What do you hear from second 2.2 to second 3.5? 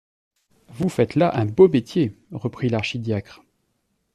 reprit l’archidiacre.